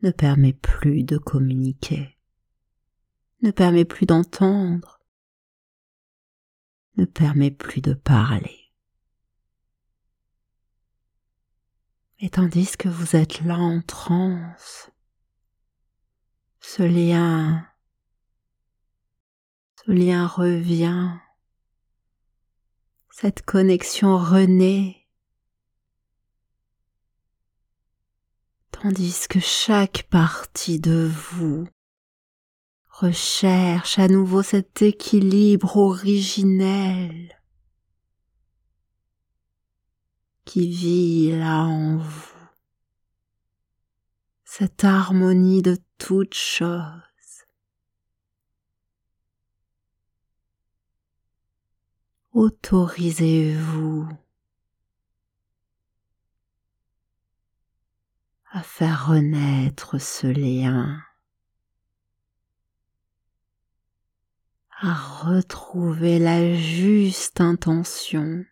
ne 0.00 0.10
permet 0.10 0.54
plus 0.54 1.04
de 1.04 1.18
communiquer 1.18 2.18
ne 3.42 3.50
permet 3.50 3.84
plus 3.84 4.06
d'entendre, 4.06 5.00
ne 6.96 7.04
permet 7.04 7.50
plus 7.50 7.80
de 7.80 7.92
parler. 7.92 8.72
Et 12.20 12.30
tandis 12.30 12.76
que 12.76 12.88
vous 12.88 13.16
êtes 13.16 13.40
là 13.40 13.58
en 13.58 13.82
transe, 13.82 14.91
ce 16.62 16.84
lien, 16.84 17.66
ce 19.84 19.90
lien 19.90 20.26
revient, 20.26 21.10
cette 23.10 23.42
connexion 23.42 24.16
renaît, 24.16 25.08
tandis 28.70 29.26
que 29.28 29.40
chaque 29.40 30.04
partie 30.04 30.80
de 30.80 31.10
vous 31.12 31.68
recherche 32.88 33.98
à 33.98 34.06
nouveau 34.06 34.42
cet 34.42 34.82
équilibre 34.82 35.76
originel 35.76 37.38
qui 40.44 40.68
vit 40.70 41.32
là 41.32 41.64
en 41.64 41.98
vous, 41.98 42.31
cette 44.54 44.84
harmonie 44.84 45.62
de 45.62 45.78
toutes 45.96 46.34
choses. 46.34 47.46
Autorisez-vous 52.34 54.06
à 58.50 58.62
faire 58.62 59.08
renaître 59.08 59.98
ce 59.98 60.26
lien. 60.26 61.00
à 64.84 64.94
retrouver 64.94 66.18
la 66.18 66.56
juste 66.56 67.40
intention 67.40 68.44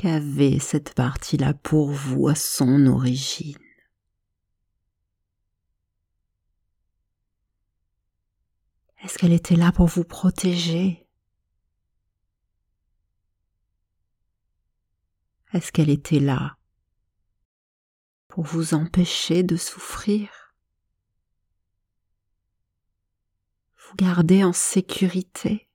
qu'avait 0.00 0.58
cette 0.58 0.94
partie-là 0.94 1.52
pour 1.52 1.90
vous 1.90 2.28
à 2.28 2.34
son 2.34 2.86
origine. 2.86 3.58
Est-ce 9.02 9.18
qu'elle 9.18 9.34
était 9.34 9.56
là 9.56 9.72
pour 9.72 9.88
vous 9.88 10.04
protéger? 10.04 11.06
Est-ce 15.52 15.70
qu'elle 15.70 15.90
était 15.90 16.20
là 16.20 16.56
pour 18.28 18.44
vous 18.44 18.72
empêcher 18.72 19.42
de 19.42 19.56
souffrir? 19.56 20.54
Vous 23.76 23.96
garder 23.96 24.44
en 24.44 24.54
sécurité? 24.54 25.69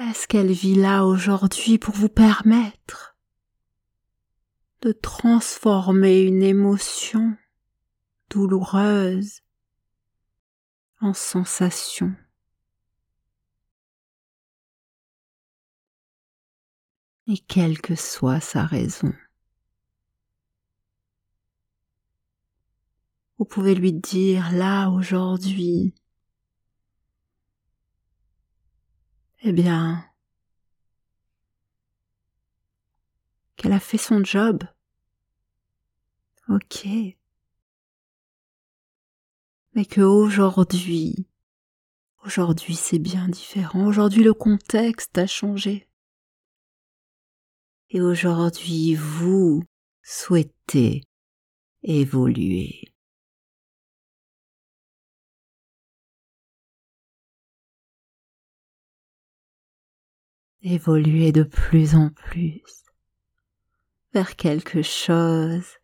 Est-ce 0.00 0.28
qu'elle 0.28 0.52
vit 0.52 0.76
là 0.76 1.04
aujourd'hui 1.04 1.76
pour 1.76 1.92
vous 1.92 2.08
permettre 2.08 3.16
de 4.82 4.92
transformer 4.92 6.20
une 6.20 6.44
émotion 6.44 7.36
douloureuse 8.30 9.40
en 11.00 11.12
sensation? 11.12 12.14
Et 17.26 17.38
quelle 17.38 17.80
que 17.80 17.96
soit 17.96 18.40
sa 18.40 18.64
raison. 18.64 19.12
Vous 23.38 23.44
pouvez 23.46 23.74
lui 23.74 23.92
dire 23.92 24.52
là 24.52 24.90
aujourd'hui, 24.90 25.92
eh 29.42 29.52
bien, 29.52 30.04
qu'elle 33.56 33.72
a 33.72 33.80
fait 33.80 33.98
son 33.98 34.24
job. 34.24 34.64
Ok. 36.48 36.86
Mais 39.74 39.84
que 39.84 40.00
aujourd'hui, 40.00 41.26
aujourd'hui 42.24 42.74
c'est 42.74 42.98
bien 42.98 43.28
différent. 43.28 43.86
Aujourd'hui 43.86 44.22
le 44.22 44.34
contexte 44.34 45.18
a 45.18 45.26
changé. 45.26 45.88
Et 47.90 48.00
aujourd'hui 48.00 48.94
vous 48.94 49.62
souhaitez 50.02 51.04
évoluer. 51.82 52.92
Évoluer 60.62 61.32
de 61.32 61.42
plus 61.42 61.94
en 61.94 62.10
plus 62.10 62.62
vers 64.12 64.36
quelque 64.36 64.82
chose 64.82 65.78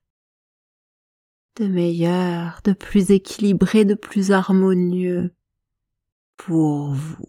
de 1.57 1.67
meilleur, 1.69 2.61
de 2.65 2.73
plus 2.73 3.11
équilibré, 3.11 3.85
de 3.85 3.95
plus 3.95 4.33
harmonieux 4.33 5.35
pour 6.37 6.93
vous. 6.93 7.29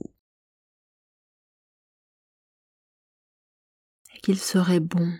Et 4.15 4.19
qu'il 4.21 4.39
serait 4.39 4.79
bon 4.79 5.13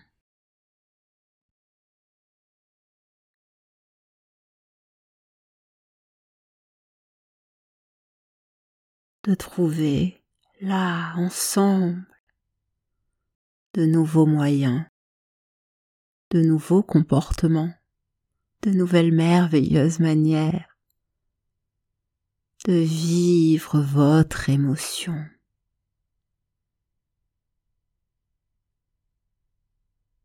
de 9.23 9.35
trouver 9.35 10.23
là 10.61 11.13
ensemble 11.17 12.14
de 13.75 13.85
nouveaux 13.85 14.25
moyens, 14.25 14.85
de 16.31 16.41
nouveaux 16.41 16.81
comportements, 16.81 17.73
de 18.61 18.71
nouvelles 18.71 19.11
merveilleuses 19.11 19.99
manières 19.99 20.77
de 22.65 22.73
vivre 22.73 23.79
votre 23.81 24.49
émotion. 24.49 25.23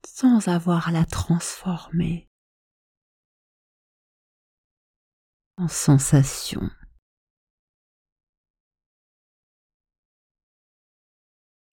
sans 0.05 0.49
avoir 0.49 0.89
à 0.89 0.93
la 0.93 1.07
transformer, 1.07 2.29
en 5.57 5.67
sensation. 5.67 6.69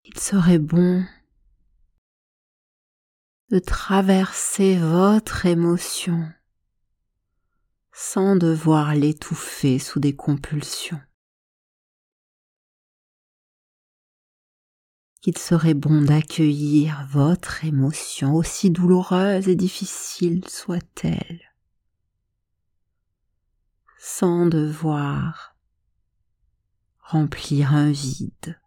Il 0.06 0.18
serait 0.18 0.60
bon 0.60 1.06
de 3.50 3.60
traverser 3.60 4.78
votre 4.78 5.46
émotion 5.46 6.30
sans 7.94 8.36
devoir 8.36 8.94
l'étouffer 8.94 9.80
sous 9.80 10.00
des 10.00 10.16
compulsions. 10.16 11.02
Qu'il 15.22 15.38
serait 15.38 15.74
bon 15.74 16.02
d'accueillir 16.02 17.08
votre 17.10 17.64
émotion, 17.64 18.36
aussi 18.36 18.70
douloureuse 18.70 19.48
et 19.48 19.56
difficile 19.56 20.48
soit-elle, 20.48 21.42
sans 23.98 24.46
devoir 24.46 25.56
remplir 27.00 27.74
un 27.74 27.92
vide 27.92 28.60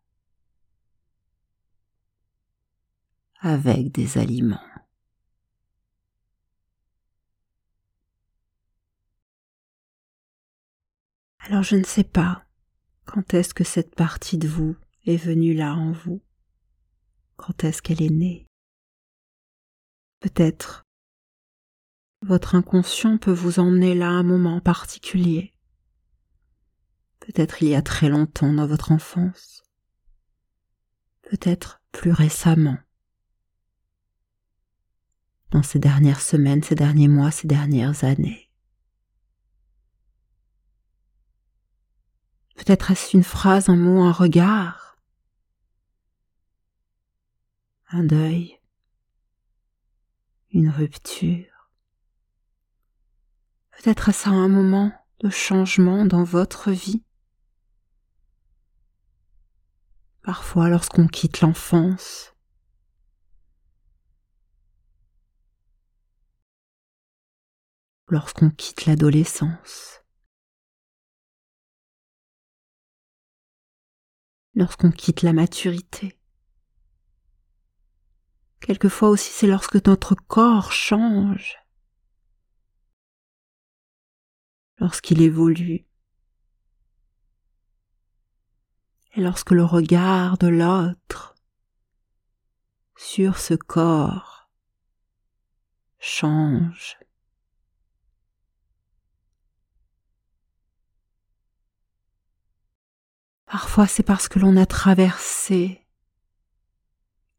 avec 3.40 3.92
des 3.92 4.18
aliments. 4.18 4.69
Alors 11.40 11.62
je 11.62 11.76
ne 11.76 11.84
sais 11.84 12.04
pas 12.04 12.44
quand 13.06 13.34
est-ce 13.34 13.54
que 13.54 13.64
cette 13.64 13.94
partie 13.94 14.38
de 14.38 14.46
vous 14.46 14.76
est 15.06 15.16
venue 15.16 15.54
là 15.54 15.74
en 15.74 15.92
vous, 15.92 16.22
quand 17.36 17.64
est-ce 17.64 17.82
qu'elle 17.82 18.02
est 18.02 18.10
née. 18.10 18.46
Peut-être 20.20 20.84
votre 22.22 22.54
inconscient 22.54 23.16
peut 23.16 23.32
vous 23.32 23.58
emmener 23.58 23.94
là 23.94 24.08
à 24.08 24.12
un 24.12 24.22
moment 24.22 24.60
particulier. 24.60 25.54
Peut-être 27.20 27.62
il 27.62 27.68
y 27.68 27.74
a 27.74 27.82
très 27.82 28.10
longtemps 28.10 28.52
dans 28.52 28.66
votre 28.66 28.92
enfance. 28.92 29.62
Peut-être 31.22 31.80
plus 31.92 32.12
récemment. 32.12 32.76
Dans 35.50 35.62
ces 35.62 35.78
dernières 35.78 36.20
semaines, 36.20 36.62
ces 36.62 36.74
derniers 36.74 37.08
mois, 37.08 37.30
ces 37.30 37.48
dernières 37.48 38.04
années. 38.04 38.49
Peut-être 42.60 42.90
est-ce 42.90 43.16
une 43.16 43.24
phrase, 43.24 43.70
un 43.70 43.76
mot, 43.76 44.02
un 44.02 44.12
regard, 44.12 44.98
un 47.88 48.04
deuil, 48.04 48.60
une 50.52 50.68
rupture. 50.68 51.70
Peut-être 53.70 54.10
est-ce 54.10 54.28
un 54.28 54.48
moment 54.48 54.92
de 55.20 55.30
changement 55.30 56.04
dans 56.04 56.22
votre 56.22 56.70
vie. 56.70 57.02
Parfois 60.20 60.68
lorsqu'on 60.68 61.08
quitte 61.08 61.40
l'enfance, 61.40 62.34
lorsqu'on 68.08 68.50
quitte 68.50 68.84
l'adolescence. 68.84 69.99
Lorsqu'on 74.54 74.90
quitte 74.90 75.22
la 75.22 75.32
maturité. 75.32 76.18
Quelquefois 78.60 79.08
aussi 79.08 79.30
c'est 79.30 79.46
lorsque 79.46 79.86
notre 79.86 80.14
corps 80.14 80.72
change, 80.72 81.56
lorsqu'il 84.78 85.22
évolue, 85.22 85.86
et 89.14 89.20
lorsque 89.20 89.50
le 89.50 89.64
regard 89.64 90.38
de 90.38 90.46
l'autre 90.46 91.34
sur 92.96 93.38
ce 93.38 93.54
corps 93.54 94.50
change. 95.98 96.98
Parfois 103.50 103.88
c'est 103.88 104.04
parce 104.04 104.28
que 104.28 104.38
l'on 104.38 104.56
a 104.56 104.64
traversé 104.64 105.84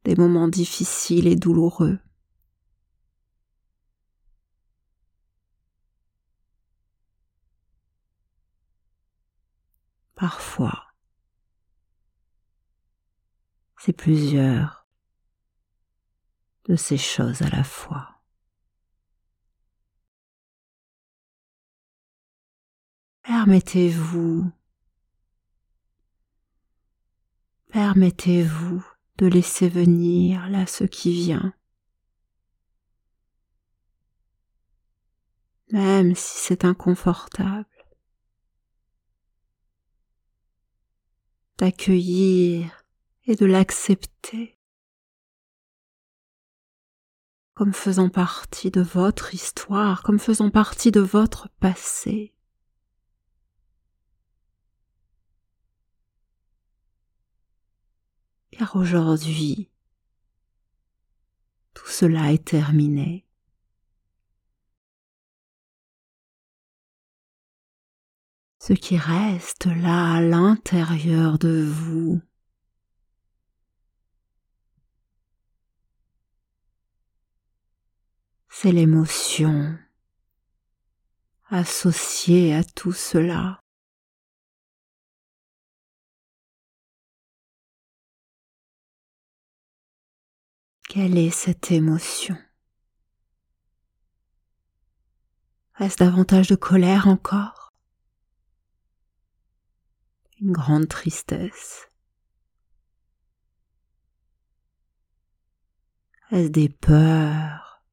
des 0.04 0.17
moments 0.17 0.50
difficiles 0.50 1.26
et 1.26 1.38
douloureux. 1.38 2.00
Parfois, 10.15 10.93
c'est 13.78 13.93
plusieurs 13.93 14.86
de 16.65 16.76
ces 16.76 16.97
choses 16.97 17.41
à 17.41 17.50
la 17.50 17.63
fois. 17.63 18.21
Permettez-vous 23.24 24.52
Permettez-vous 27.71 28.86
de 29.17 29.27
laisser 29.27 29.69
venir 29.69 30.49
là 30.49 30.65
ce 30.65 30.84
qui 30.84 31.13
vient. 31.13 31.53
Même 35.71 36.13
si 36.15 36.38
c'est 36.38 36.65
inconfortable. 36.65 37.65
D'accueillir 41.57 42.84
et 43.25 43.36
de 43.36 43.45
l'accepter 43.45 44.57
comme 47.53 47.73
faisant 47.73 48.10
partie 48.10 48.71
de 48.71 48.81
votre 48.81 49.36
histoire, 49.36 50.01
comme 50.01 50.19
faisant 50.19 50.49
partie 50.49 50.89
de 50.89 50.99
votre 50.99 51.47
passé. 51.60 52.34
Car 58.62 58.76
aujourd'hui, 58.76 59.71
tout 61.74 61.88
cela 61.88 62.32
est 62.32 62.45
terminé. 62.45 63.26
Ce 68.60 68.74
qui 68.74 68.97
reste 68.97 69.65
là 69.65 70.13
à 70.13 70.21
l'intérieur 70.21 71.39
de 71.39 71.63
vous, 71.63 72.21
c'est 78.47 78.71
l'émotion 78.71 79.76
associée 81.50 82.54
à 82.54 82.63
tout 82.63 82.93
cela. 82.93 83.61
Quelle 90.93 91.17
est 91.17 91.32
cette 91.32 91.71
émotion? 91.71 92.36
Est-ce 95.80 95.95
davantage 95.95 96.49
de 96.49 96.56
colère 96.56 97.08
encore? 97.08 97.71
Une 100.41 100.51
grande 100.51 100.89
tristesse. 100.89 101.88
Est-ce 106.32 106.49
des 106.49 106.67
peurs. 106.67 107.86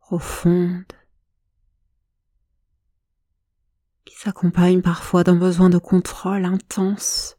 Profondes. 0.00 0.84
Qui 4.04 4.16
s'accompagnent 4.16 4.82
parfois 4.82 5.24
d'un 5.24 5.36
besoin 5.36 5.70
de 5.70 5.78
contrôle 5.78 6.44
intense 6.44 7.38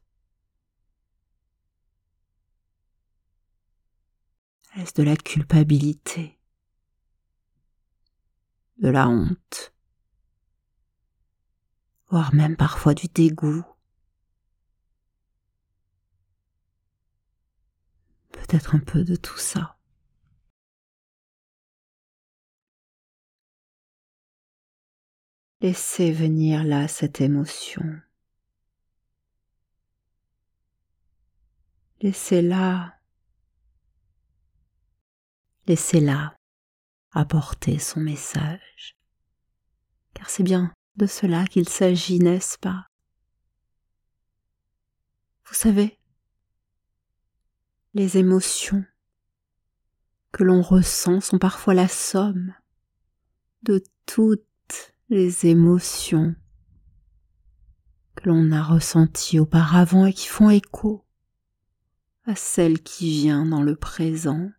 Est-ce 4.76 4.94
de 4.96 5.04
la 5.04 5.16
culpabilité, 5.16 6.40
de 8.78 8.90
la 8.90 9.08
honte, 9.08 9.74
voire 12.10 12.34
même 12.34 12.58
parfois 12.58 12.96
du 12.96 13.08
dégoût? 13.08 13.64
Peut-être 18.32 18.74
un 18.74 18.80
peu 18.80 19.04
de 19.04 19.16
tout 19.16 19.38
ça. 19.38 19.78
Laissez 25.62 26.12
venir 26.12 26.64
là 26.64 26.88
cette 26.88 27.22
émotion. 27.22 28.02
Laissez-la 32.02 33.00
Laissez-la 35.66 36.36
apporter 37.12 37.80
son 37.80 38.02
message. 38.02 38.98
car 40.14 40.30
c'est 40.30 40.44
bien 40.44 40.74
de 40.98 41.06
cela 41.06 41.46
qu'il 41.48 41.68
s'agit, 41.70 42.20
n'est-ce 42.20 42.58
pas? 42.58 42.88
Vous 45.46 45.54
savez, 45.54 46.00
les 47.94 48.18
émotions 48.18 48.84
que 50.32 50.44
l'on 50.44 50.62
ressent 50.62 51.22
sont 51.22 51.40
parfois 51.40 51.74
la 51.74 51.88
somme 51.88 52.54
de 53.62 53.84
toutes 54.06 54.94
les 55.10 55.46
émotions 55.46 56.36
que 58.16 58.30
l'on 58.30 58.52
a 58.52 58.62
ressenties 58.62 59.40
auparavant 59.40 60.06
et 60.06 60.14
qui 60.14 60.28
font 60.28 60.50
écho 60.50 61.06
à 62.26 62.36
celle 62.36 62.82
qui 62.82 63.12
vient 63.12 63.46
dans 63.46 63.62
le 63.62 63.76
présent 63.76 64.52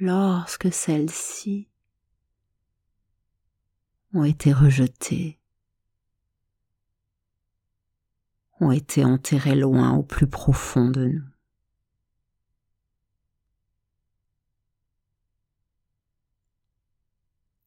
lorsque 0.00 0.72
celles-ci 0.72 1.68
ont 4.14 4.24
été 4.24 4.52
rejetées, 4.52 5.38
ont 8.60 8.72
été 8.72 9.04
enterrées 9.04 9.54
loin 9.54 9.92
au 9.92 10.02
plus 10.02 10.26
profond 10.26 10.88
de 10.88 11.06
nous. 11.06 11.24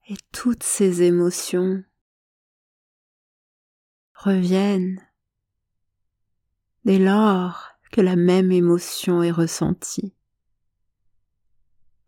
Et 0.10 0.18
toutes 0.32 0.64
ces 0.64 1.04
émotions 1.04 1.84
reviennent 4.16 5.02
dès 6.84 7.00
lors 7.00 7.70
que 7.92 8.02
la 8.02 8.18
même 8.18 8.52
émotion 8.52 9.24
est 9.24 9.32
ressentie. 9.32 10.14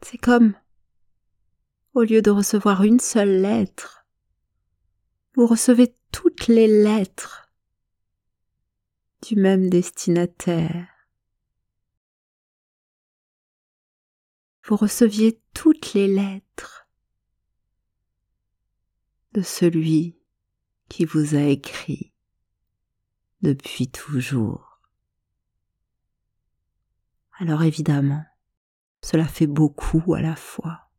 C'est 0.07 0.19
comme, 0.19 0.53
au 1.95 2.03
lieu 2.03 2.21
de 2.21 2.29
recevoir 2.29 2.83
une 2.83 2.99
seule 2.99 3.41
lettre, 3.41 4.05
vous 5.33 5.47
recevez 5.47 5.95
toutes 6.11 6.45
les 6.45 6.67
lettres 6.67 7.49
du 9.23 9.35
même 9.35 9.67
destinataire. 9.67 10.87
Vous 14.65 14.75
receviez 14.75 15.41
toutes 15.55 15.95
les 15.95 16.07
lettres 16.07 16.87
de 19.33 19.41
celui 19.41 20.19
qui 20.87 21.05
vous 21.05 21.33
a 21.33 21.41
écrit 21.41 22.13
depuis 23.41 23.89
toujours. 23.89 24.79
Alors 27.39 27.63
évidemment, 27.63 28.23
cela 29.05 29.27
fait 29.27 29.45
beaucoup 29.45 30.15
à 30.15 30.21
la 30.21 30.35
fois. 30.35 30.89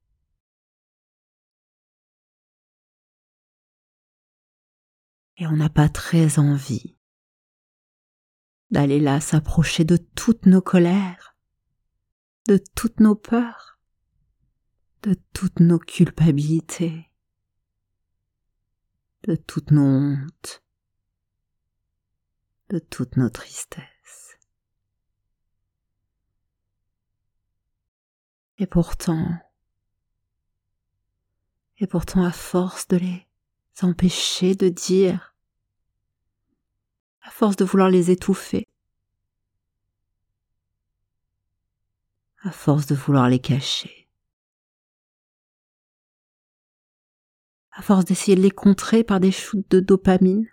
Et 5.39 5.47
on 5.49 5.57
n'a 5.57 5.69
pas 5.69 5.89
très 5.89 6.39
envie 6.39 6.97
d'aller 8.71 9.01
là 9.01 9.21
s'approcher 9.21 9.83
de 9.85 9.97
toutes 9.97 10.47
nos 10.47 10.63
colères, 10.63 11.37
de 12.47 12.63
toutes 12.77 13.01
nos 13.01 13.17
peurs, 13.17 13.81
de 15.03 15.15
toutes 15.33 15.59
nos 15.59 15.81
culpabilités 15.81 17.11
de 19.27 19.35
toutes 19.35 19.73
nos 19.73 19.83
hontes, 19.83 20.63
de 22.69 22.79
toutes 22.79 23.17
nos 23.17 23.29
tristesses. 23.29 23.96
Et 28.59 28.67
pourtant, 28.67 29.29
et 31.79 31.87
pourtant 31.87 32.25
à 32.25 32.33
force 32.33 32.89
de 32.89 32.97
les 32.97 33.27
empêcher 33.83 34.55
de 34.55 34.71
dire, 34.71 35.35
à 37.21 37.31
force 37.31 37.57
de 37.57 37.65
vouloir 37.67 37.91
les 37.91 38.11
étouffer, 38.11 38.67
à 42.43 42.51
force 42.51 42.87
de 42.87 42.95
vouloir 42.95 43.29
les 43.29 43.41
cacher, 43.41 44.09
à 47.73 47.83
force 47.83 48.07
d'essayer 48.07 48.37
de 48.37 48.43
les 48.43 48.51
contrer 48.51 49.05
par 49.05 49.21
des 49.21 49.33
shoots 49.33 49.69
de 49.71 49.81
dopamine, 49.81 50.49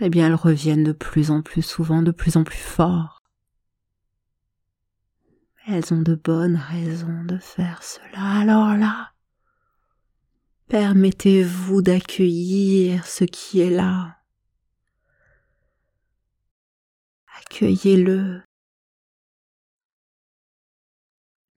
eh 0.00 0.10
bien 0.10 0.26
elles 0.26 0.34
reviennent 0.34 0.84
de 0.84 0.92
plus 0.92 1.30
en 1.30 1.42
plus 1.42 1.62
souvent, 1.62 2.02
de 2.02 2.10
plus 2.10 2.36
en 2.36 2.42
plus 2.42 2.58
fort. 2.58 3.17
Elles 5.70 5.92
ont 5.92 6.00
de 6.00 6.14
bonnes 6.14 6.56
raisons 6.56 7.24
de 7.24 7.36
faire 7.36 7.82
cela. 7.82 8.40
Alors 8.40 8.74
là, 8.74 9.12
permettez-vous 10.68 11.82
d'accueillir 11.82 13.06
ce 13.06 13.24
qui 13.24 13.60
est 13.60 13.68
là. 13.68 14.16
Accueillez-le. 17.38 18.40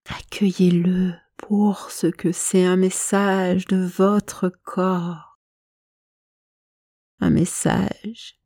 Accueillez-le 0.09 1.13
pour 1.37 1.89
ce 1.89 2.07
que 2.07 2.33
c'est 2.33 2.65
un 2.65 2.75
message 2.75 3.65
de 3.67 3.77
votre 3.77 4.49
corps, 4.49 5.39
un 7.21 7.29
message 7.29 8.41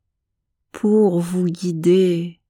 pour 0.70 1.18
vous 1.18 1.46
guider, 1.46 2.40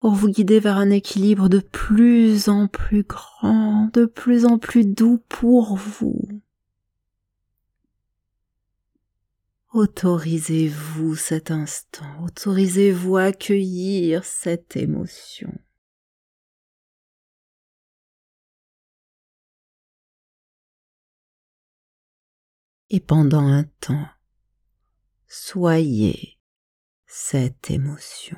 pour 0.00 0.12
vous 0.12 0.28
guider 0.28 0.60
vers 0.60 0.76
un 0.76 0.90
équilibre 0.90 1.48
de 1.48 1.60
plus 1.60 2.48
en 2.48 2.66
plus 2.66 3.04
grand, 3.04 3.90
de 3.92 4.06
plus 4.06 4.46
en 4.46 4.58
plus 4.58 4.84
doux 4.84 5.22
pour 5.28 5.76
vous. 5.76 6.18
Autorisez-vous 9.72 11.14
cet 11.14 11.50
instant, 11.50 12.24
autorisez-vous 12.24 13.16
à 13.16 13.24
accueillir 13.24 14.24
cette 14.24 14.76
émotion. 14.76 15.52
et 22.90 23.00
pendant 23.00 23.46
un 23.46 23.64
temps, 23.80 24.08
soyez 25.28 26.38
cette 27.06 27.70
émotion. 27.70 28.36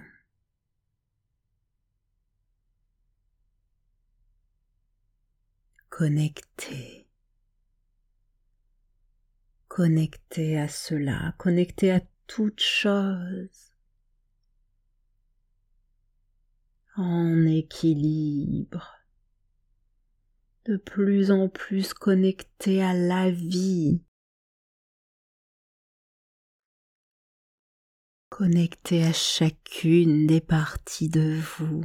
Connectez. 5.93 7.07
Connectez 9.69 10.59
à 10.59 10.67
cela, 10.67 11.35
connectez 11.37 11.91
à 11.91 12.01
toute 12.27 12.61
chose. 12.61 13.75
En 16.97 17.45
équilibre. 17.45 18.97
De 20.65 20.79
plus 20.79 21.31
en 21.31 21.51
plus 21.51 21.93
connecté 21.93 22.83
à 22.83 22.95
la 22.95 23.31
vie, 23.31 24.01
Connectez 28.31 29.05
à 29.05 29.13
chacune 29.13 30.27
des 30.27 30.41
parties 30.41 31.11
de 31.11 31.39
vous. 31.59 31.85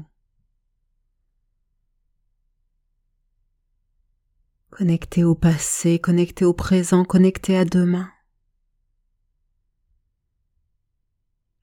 Connectez 4.69 5.23
au 5.23 5.36
passé, 5.36 5.99
connectez 5.99 6.45
au 6.45 6.53
présent, 6.53 7.03
connectez 7.03 7.58
à 7.58 7.65
demain. 7.65 8.12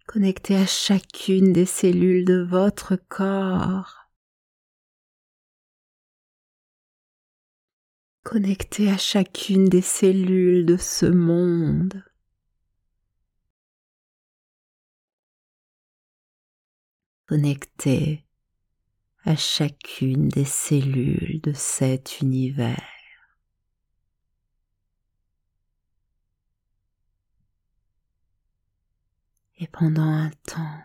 Connectez 0.07 0.57
à 0.57 0.67
chacune 0.67 1.53
des 1.53 1.67
cellules 1.67 2.25
de 2.25 2.43
votre 2.43 2.97
corps. 2.97 4.11
Connectez 8.23 8.91
à 8.91 8.99
chacune 8.99 9.69
des 9.69 9.83
cellules 9.83 10.65
de 10.65 10.77
ce 10.77 11.07
monde. 11.07 12.03
connecté 17.27 18.25
à 19.25 19.35
chacune 19.35 20.29
des 20.29 20.45
cellules 20.45 21.41
de 21.43 21.53
cet 21.53 22.21
univers. 22.21 22.94
Et 29.59 29.69
pendant 29.69 30.03
un 30.03 30.31
temps, 30.47 30.83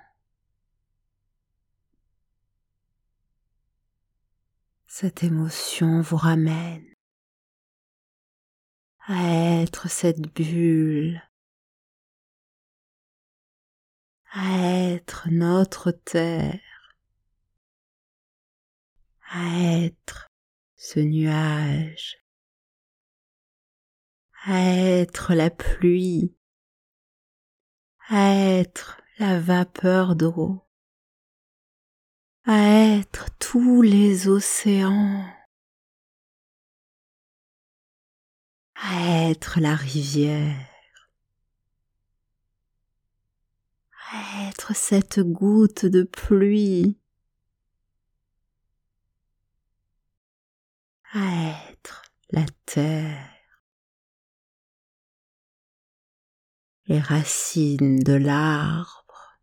cette 4.88 5.24
émotion 5.24 6.02
vous 6.02 6.18
ramène 6.18 6.86
à 9.08 9.62
être 9.62 9.90
cette 9.90 10.22
bulle 10.34 11.22
à 14.32 14.92
être 14.92 15.28
notre 15.32 15.90
terre, 15.92 16.96
à 19.32 19.80
être 19.84 20.28
ce 20.76 21.00
nuage 21.00 22.20
à 24.46 24.58
être 24.62 25.34
la 25.34 25.50
pluie, 25.50 26.34
à 28.10 28.34
être 28.34 29.00
la 29.20 29.40
vapeur 29.40 30.16
d'eau, 30.16 30.64
à 32.46 32.58
être 32.98 33.28
tous 33.38 33.84
les 33.84 34.28
océans, 34.28 35.32
à 38.74 39.30
être 39.30 39.60
la 39.60 39.76
rivière, 39.76 41.12
à 44.12 44.48
être 44.50 44.76
cette 44.76 45.20
goutte 45.20 45.86
de 45.86 46.02
pluie, 46.02 46.98
à 51.14 51.70
être 51.70 52.02
la 52.32 52.46
terre, 52.66 53.29
les 56.90 57.00
racines 57.00 58.00
de 58.00 58.14
l'arbre 58.14 59.40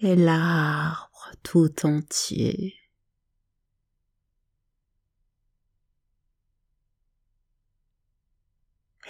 et 0.00 0.14
l'arbre 0.14 1.32
tout 1.42 1.86
entier. 1.86 2.74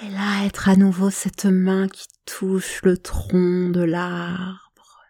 Et 0.01 0.09
là, 0.11 0.47
être 0.47 0.69
à 0.69 0.77
nouveau 0.77 1.11
cette 1.11 1.47
main 1.47 1.89
qui 1.89 2.07
touche 2.25 2.83
le 2.83 2.97
tronc 2.99 3.71
de 3.71 3.83
l'arbre. 3.83 5.01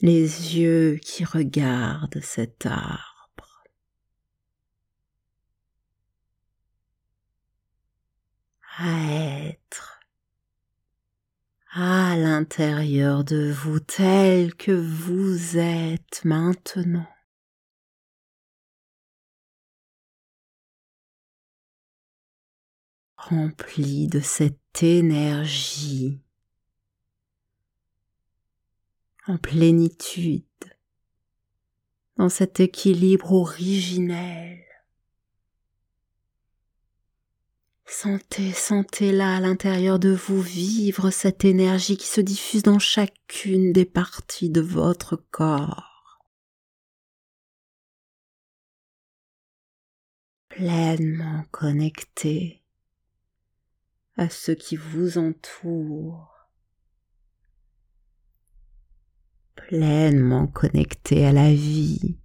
Les 0.00 0.56
yeux 0.56 0.98
qui 1.02 1.26
regardent 1.26 2.22
cet 2.22 2.64
arbre. 2.64 3.07
À 8.80 9.48
être 9.48 10.00
à 11.72 12.16
l'intérieur 12.16 13.24
de 13.24 13.50
vous 13.50 13.80
tel 13.80 14.54
que 14.54 14.72
vous 14.72 15.58
êtes 15.58 16.24
maintenant. 16.24 17.06
rempli 23.16 24.06
de 24.06 24.20
cette 24.20 24.82
énergie 24.82 26.20
en 29.26 29.36
plénitude, 29.36 30.44
dans 32.16 32.30
cet 32.30 32.60
équilibre 32.60 33.32
originel. 33.32 34.67
Sentez, 37.90 38.52
sentez 38.52 39.12
là 39.12 39.36
à 39.36 39.40
l'intérieur 39.40 39.98
de 39.98 40.10
vous 40.10 40.42
vivre 40.42 41.10
cette 41.10 41.46
énergie 41.46 41.96
qui 41.96 42.06
se 42.06 42.20
diffuse 42.20 42.62
dans 42.62 42.78
chacune 42.78 43.72
des 43.72 43.86
parties 43.86 44.50
de 44.50 44.60
votre 44.60 45.16
corps. 45.16 46.20
Pleinement 50.50 51.44
connecté 51.50 52.62
à 54.18 54.28
ceux 54.28 54.54
qui 54.54 54.76
vous 54.76 55.16
entourent, 55.16 56.46
pleinement 59.56 60.46
connecté 60.46 61.24
à 61.24 61.32
la 61.32 61.54
vie, 61.54 62.18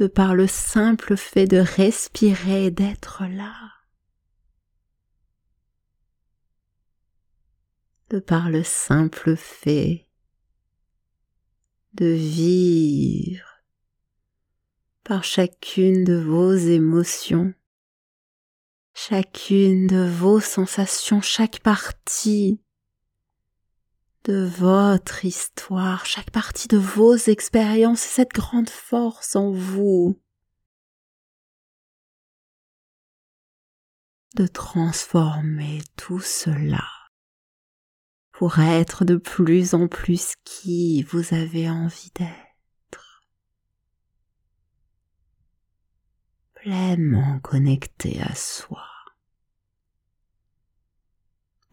de 0.00 0.06
par 0.06 0.34
le 0.34 0.46
simple 0.46 1.14
fait 1.14 1.46
de 1.46 1.58
respirer 1.58 2.64
et 2.64 2.70
d'être 2.70 3.24
là, 3.26 3.54
de 8.08 8.18
par 8.18 8.48
le 8.48 8.64
simple 8.64 9.36
fait 9.36 10.08
de 11.92 12.06
vivre 12.06 13.62
par 15.04 15.22
chacune 15.22 16.02
de 16.04 16.14
vos 16.14 16.54
émotions 16.54 17.52
chacune 18.94 19.86
de 19.86 20.08
vos 20.08 20.40
sensations, 20.40 21.20
chaque 21.20 21.60
partie 21.60 22.60
de 24.24 24.44
votre 24.44 25.24
histoire, 25.24 26.04
chaque 26.04 26.30
partie 26.30 26.68
de 26.68 26.76
vos 26.76 27.16
expériences 27.16 28.04
et 28.04 28.08
cette 28.08 28.32
grande 28.32 28.68
force 28.68 29.36
en 29.36 29.50
vous. 29.50 30.20
De 34.36 34.46
transformer 34.46 35.82
tout 35.96 36.20
cela 36.20 36.84
pour 38.30 38.58
être 38.58 39.04
de 39.04 39.16
plus 39.16 39.74
en 39.74 39.88
plus 39.88 40.34
qui 40.44 41.02
vous 41.02 41.34
avez 41.34 41.68
envie 41.68 42.10
d'être, 42.14 43.22
pleinement 46.54 47.40
connecté 47.40 48.20
à 48.22 48.34
soi 48.34 48.89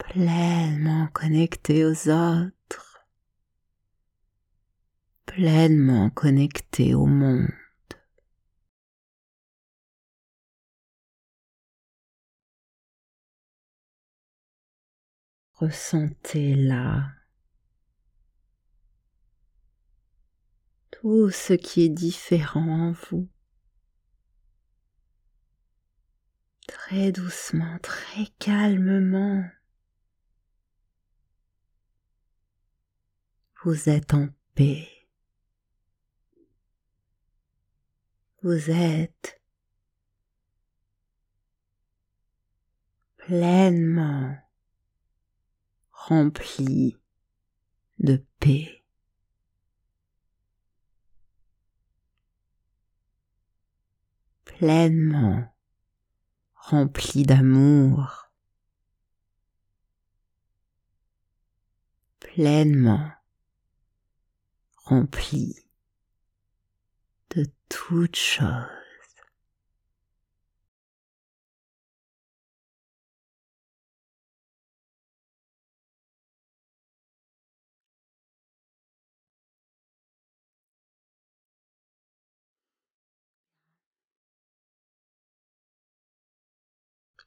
pleinement 0.09 1.07
connecté 1.07 1.83
aux 1.83 2.09
autres, 2.09 3.05
pleinement 5.25 6.09
connecté 6.09 6.95
au 6.95 7.05
monde. 7.05 7.49
Ressentez 15.55 16.55
là 16.55 17.11
tout 20.91 21.31
ce 21.31 21.53
qui 21.53 21.83
est 21.83 21.89
différent 21.89 22.89
en 22.89 22.91
vous. 22.93 23.27
Très 26.65 27.11
doucement, 27.11 27.77
très 27.79 28.27
calmement. 28.39 29.43
Vous 33.63 33.89
êtes 33.89 34.13
en 34.13 34.29
paix. 34.55 34.87
Vous 38.43 38.69
êtes 38.69 39.41
pleinement 43.17 44.37
rempli 45.91 46.97
de 47.99 48.23
paix. 48.39 48.77
pleinement 54.57 55.53
rempli 56.55 57.23
d'amour, 57.23 58.31
pleinement 62.19 63.16
rempli 64.87 65.53
de 67.31 67.45
toutes 67.67 68.15
choses. 68.15 68.47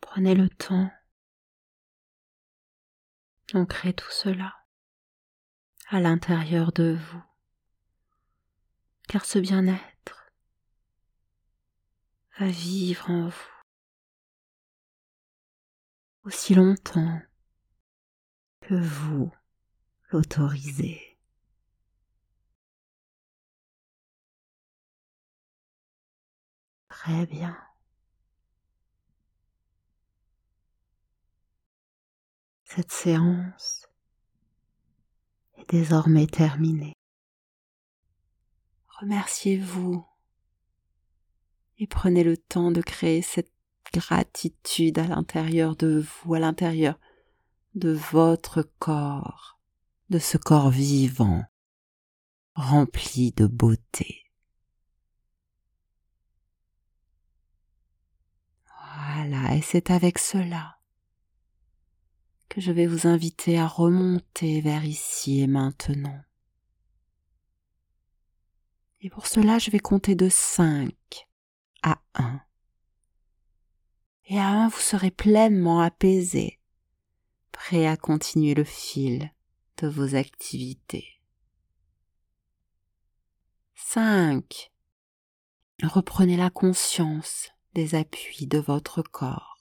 Prenez 0.00 0.34
le 0.34 0.48
temps 0.48 0.90
d'ancrer 3.52 3.92
tout 3.92 4.10
cela 4.10 4.54
à 5.90 6.00
l'intérieur 6.00 6.72
de 6.72 6.98
vous 6.98 7.29
car 9.10 9.24
ce 9.24 9.40
bien-être 9.40 10.30
va 12.38 12.46
vivre 12.46 13.10
en 13.10 13.28
vous 13.28 13.62
aussi 16.22 16.54
longtemps 16.54 17.20
que 18.60 18.74
vous 18.74 19.32
l'autorisez. 20.10 21.18
Très 26.88 27.26
bien. 27.26 27.58
Cette 32.62 32.92
séance 32.92 33.88
est 35.58 35.68
désormais 35.68 36.28
terminée 36.28 36.99
Remerciez-vous 39.00 40.04
et 41.78 41.86
prenez 41.86 42.22
le 42.22 42.36
temps 42.36 42.70
de 42.70 42.82
créer 42.82 43.22
cette 43.22 43.50
gratitude 43.94 44.98
à 44.98 45.06
l'intérieur 45.06 45.74
de 45.74 46.04
vous, 46.04 46.34
à 46.34 46.38
l'intérieur 46.38 46.98
de 47.74 47.92
votre 47.92 48.62
corps, 48.78 49.58
de 50.10 50.18
ce 50.18 50.36
corps 50.36 50.68
vivant, 50.68 51.42
rempli 52.54 53.32
de 53.32 53.46
beauté. 53.46 54.30
Voilà, 58.66 59.56
et 59.56 59.62
c'est 59.62 59.90
avec 59.90 60.18
cela 60.18 60.76
que 62.50 62.60
je 62.60 62.70
vais 62.70 62.86
vous 62.86 63.06
inviter 63.06 63.58
à 63.58 63.66
remonter 63.66 64.60
vers 64.60 64.84
ici 64.84 65.40
et 65.40 65.46
maintenant. 65.46 66.20
Et 69.02 69.08
pour 69.08 69.26
cela, 69.26 69.58
je 69.58 69.70
vais 69.70 69.78
compter 69.78 70.14
de 70.14 70.28
5 70.28 70.92
à 71.82 72.00
1. 72.14 72.40
Et 74.26 74.38
à 74.38 74.48
1, 74.48 74.68
vous 74.68 74.78
serez 74.78 75.10
pleinement 75.10 75.80
apaisé, 75.80 76.60
prêt 77.50 77.86
à 77.86 77.96
continuer 77.96 78.54
le 78.54 78.64
fil 78.64 79.32
de 79.78 79.88
vos 79.88 80.14
activités. 80.14 81.20
5. 83.74 84.70
Reprenez 85.82 86.36
la 86.36 86.50
conscience 86.50 87.48
des 87.74 87.94
appuis 87.94 88.46
de 88.46 88.58
votre 88.58 89.02
corps. 89.02 89.56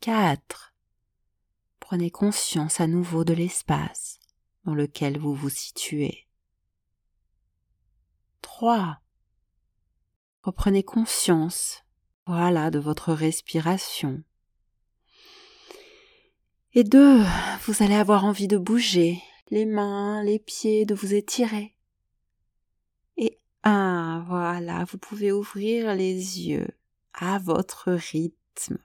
4. 0.00 0.74
Prenez 1.80 2.10
conscience 2.10 2.80
à 2.80 2.86
nouveau 2.86 3.24
de 3.24 3.34
l'espace 3.34 4.18
dans 4.64 4.74
lequel 4.74 5.18
vous 5.18 5.34
vous 5.34 5.50
situez. 5.50 6.23
3. 8.58 8.98
Reprenez 10.44 10.84
conscience, 10.84 11.82
voilà, 12.24 12.70
de 12.70 12.78
votre 12.78 13.12
respiration. 13.12 14.22
Et 16.72 16.84
2. 16.84 17.24
Vous 17.66 17.82
allez 17.82 17.96
avoir 17.96 18.24
envie 18.24 18.46
de 18.46 18.56
bouger 18.56 19.20
les 19.50 19.66
mains, 19.66 20.22
les 20.22 20.38
pieds, 20.38 20.86
de 20.86 20.94
vous 20.94 21.14
étirer. 21.14 21.74
Et 23.16 23.40
1. 23.64 24.24
Voilà, 24.28 24.84
vous 24.84 24.98
pouvez 24.98 25.32
ouvrir 25.32 25.92
les 25.96 26.14
yeux 26.46 26.68
à 27.12 27.40
votre 27.40 27.90
rythme 27.90 28.78